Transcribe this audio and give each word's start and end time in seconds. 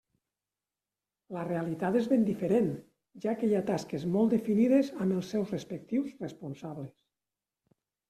La 1.37 1.43
realitat 1.49 1.97
és 1.99 2.07
ben 2.13 2.25
diferent, 2.31 2.73
ja 3.27 3.37
que 3.43 3.51
hi 3.51 3.55
ha 3.59 3.63
tasques 3.69 4.09
molt 4.19 4.37
definides 4.39 4.93
amb 4.99 5.19
els 5.21 5.33
seus 5.37 5.57
respectius 5.59 6.21
responsables. 6.27 6.95